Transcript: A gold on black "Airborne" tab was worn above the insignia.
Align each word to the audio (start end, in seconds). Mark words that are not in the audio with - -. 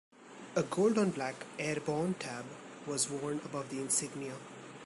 A 0.55 0.63
gold 0.63 0.97
on 0.97 1.11
black 1.11 1.45
"Airborne" 1.59 2.15
tab 2.15 2.45
was 2.87 3.07
worn 3.07 3.39
above 3.45 3.69
the 3.69 3.79
insignia. 3.79 4.33